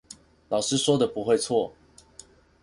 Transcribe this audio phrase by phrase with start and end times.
[0.49, 1.73] 老師說的不會錯